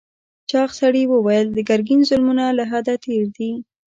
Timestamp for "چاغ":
0.49-0.69